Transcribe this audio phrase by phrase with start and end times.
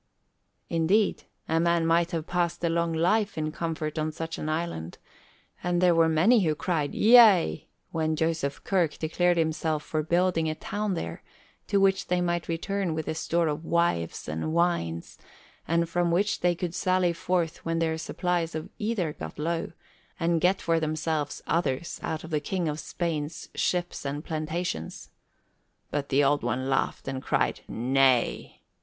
[0.67, 4.97] Indeed, a man might have passed a long life in comfort on such an island,
[5.61, 10.55] and there were many who cried yea, when Joseph Kirk declared himself for building a
[10.55, 11.21] town there,
[11.67, 15.19] to which they might return with a store of wives and wines,
[15.67, 19.71] and from which they could sally forth when their supplies of either got low,
[20.19, 25.11] and get for themselves others out of the King of Spain's ships and plantations.
[25.91, 28.61] But the Old One laughed and cried nay.